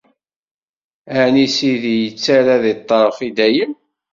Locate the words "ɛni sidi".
1.21-1.93